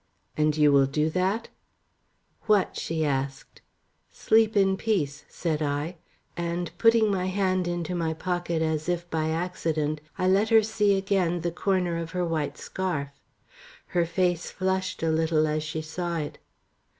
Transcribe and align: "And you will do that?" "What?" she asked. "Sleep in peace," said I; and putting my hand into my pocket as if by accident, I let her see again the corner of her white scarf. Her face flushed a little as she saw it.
"And 0.35 0.57
you 0.57 0.71
will 0.71 0.87
do 0.87 1.11
that?" 1.11 1.49
"What?" 2.47 2.75
she 2.75 3.05
asked. 3.05 3.61
"Sleep 4.09 4.57
in 4.57 4.75
peace," 4.75 5.25
said 5.29 5.61
I; 5.61 5.97
and 6.35 6.75
putting 6.79 7.11
my 7.11 7.27
hand 7.27 7.67
into 7.67 7.93
my 7.93 8.15
pocket 8.15 8.63
as 8.63 8.89
if 8.89 9.07
by 9.11 9.29
accident, 9.29 10.01
I 10.17 10.27
let 10.27 10.49
her 10.49 10.63
see 10.63 10.97
again 10.97 11.41
the 11.41 11.51
corner 11.51 11.97
of 11.99 12.09
her 12.17 12.25
white 12.25 12.57
scarf. 12.57 13.09
Her 13.89 14.07
face 14.07 14.49
flushed 14.49 15.03
a 15.03 15.11
little 15.11 15.45
as 15.45 15.61
she 15.61 15.83
saw 15.83 16.17
it. 16.17 16.39